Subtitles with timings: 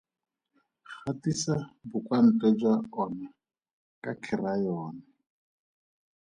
[1.03, 1.55] Gatisa
[1.89, 3.27] bokwantle jwa ona
[4.03, 5.03] ka kheraeyone.